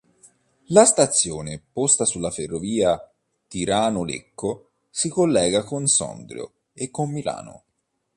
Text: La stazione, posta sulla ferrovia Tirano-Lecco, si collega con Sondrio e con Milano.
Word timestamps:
La 0.69 0.83
stazione, 0.85 1.61
posta 1.71 2.05
sulla 2.05 2.31
ferrovia 2.31 2.99
Tirano-Lecco, 3.47 4.69
si 4.89 5.09
collega 5.09 5.61
con 5.63 5.85
Sondrio 5.85 6.53
e 6.73 6.89
con 6.89 7.11
Milano. 7.11 7.63